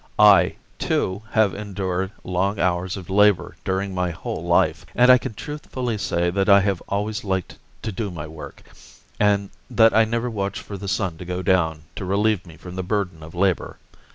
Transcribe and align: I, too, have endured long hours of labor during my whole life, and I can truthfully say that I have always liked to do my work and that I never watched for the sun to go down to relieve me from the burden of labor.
I, 0.17 0.55
too, 0.79 1.21
have 1.29 1.53
endured 1.53 2.11
long 2.23 2.57
hours 2.57 2.97
of 2.97 3.07
labor 3.07 3.55
during 3.63 3.93
my 3.93 4.09
whole 4.09 4.43
life, 4.43 4.83
and 4.95 5.11
I 5.11 5.19
can 5.19 5.35
truthfully 5.35 5.99
say 5.99 6.31
that 6.31 6.49
I 6.49 6.59
have 6.61 6.81
always 6.89 7.23
liked 7.23 7.59
to 7.83 7.91
do 7.91 8.09
my 8.09 8.25
work 8.25 8.63
and 9.19 9.51
that 9.69 9.93
I 9.93 10.05
never 10.05 10.27
watched 10.31 10.63
for 10.63 10.75
the 10.75 10.87
sun 10.87 11.19
to 11.19 11.23
go 11.25 11.43
down 11.43 11.83
to 11.97 12.03
relieve 12.03 12.47
me 12.47 12.57
from 12.57 12.77
the 12.77 12.81
burden 12.83 13.21
of 13.21 13.35
labor. 13.35 13.77